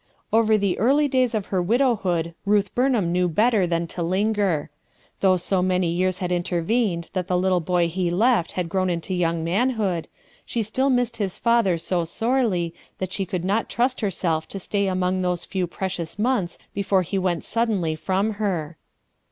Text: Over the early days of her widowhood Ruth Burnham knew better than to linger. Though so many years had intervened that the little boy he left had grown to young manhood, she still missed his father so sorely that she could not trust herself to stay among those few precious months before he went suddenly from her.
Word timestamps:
Over 0.33 0.57
the 0.57 0.79
early 0.79 1.07
days 1.07 1.35
of 1.35 1.45
her 1.53 1.61
widowhood 1.61 2.33
Ruth 2.43 2.73
Burnham 2.73 3.11
knew 3.11 3.27
better 3.29 3.67
than 3.67 3.85
to 3.93 4.01
linger. 4.01 4.71
Though 5.19 5.37
so 5.37 5.61
many 5.61 5.91
years 5.91 6.17
had 6.17 6.31
intervened 6.31 7.09
that 7.13 7.27
the 7.27 7.37
little 7.37 7.59
boy 7.59 7.87
he 7.87 8.09
left 8.09 8.53
had 8.53 8.67
grown 8.67 8.99
to 8.99 9.13
young 9.13 9.43
manhood, 9.43 10.07
she 10.43 10.63
still 10.63 10.89
missed 10.89 11.17
his 11.17 11.37
father 11.37 11.77
so 11.77 12.03
sorely 12.03 12.73
that 12.97 13.11
she 13.13 13.27
could 13.27 13.45
not 13.45 13.69
trust 13.69 14.01
herself 14.01 14.47
to 14.47 14.57
stay 14.57 14.87
among 14.87 15.21
those 15.21 15.45
few 15.45 15.67
precious 15.67 16.17
months 16.17 16.57
before 16.73 17.03
he 17.03 17.19
went 17.19 17.43
suddenly 17.43 17.93
from 17.93 18.31
her. 18.41 18.77